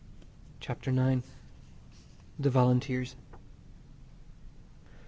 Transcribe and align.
CHAPTER 0.59 0.89
IX. 0.89 1.23
THE 2.39 2.49
VOLUNTEERS. 2.49 3.15